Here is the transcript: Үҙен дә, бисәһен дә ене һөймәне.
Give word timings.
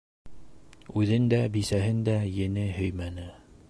Үҙен 1.03 1.29
дә, 1.35 1.43
бисәһен 1.59 2.03
дә 2.11 2.19
ене 2.43 2.69
һөймәне. 2.81 3.33